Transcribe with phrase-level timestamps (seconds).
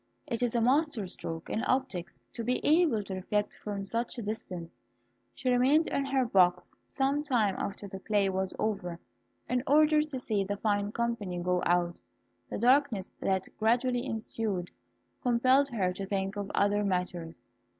[0.25, 4.23] It is a master stroke in optics to be able to reflect from such a
[4.23, 4.71] distance.
[5.35, 8.99] She remained in her box some time after the play was over,
[9.47, 11.99] in order to see the fine company go out.
[12.49, 14.71] The darkness that gradually ensued
[15.21, 17.43] compelled her to think of other matters.